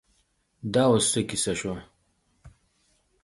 دا 0.73 0.83
اوس 0.91 1.05
څه 1.11 1.19
کیسه 1.29 1.53
شوه. 1.59 1.75